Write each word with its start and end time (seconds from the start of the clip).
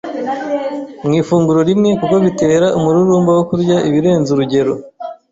mu 1.05 1.11
ifunguro 1.21 1.59
rimwe 1.69 1.89
kuko 1.99 2.15
bitera 2.25 2.67
umururumba 2.77 3.31
wo 3.37 3.43
kurya 3.49 3.77
ibirenze 3.87 4.29
urugero, 4.31 4.73